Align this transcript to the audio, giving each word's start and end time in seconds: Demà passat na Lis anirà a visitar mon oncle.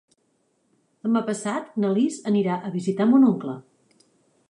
Demà 1.09 1.21
passat 1.27 1.69
na 1.83 1.93
Lis 1.99 2.19
anirà 2.33 2.59
a 2.71 2.75
visitar 2.81 3.11
mon 3.15 3.33
oncle. 3.33 3.59